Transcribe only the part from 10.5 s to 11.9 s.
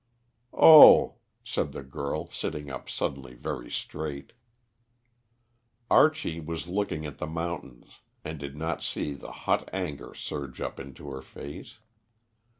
up into her face.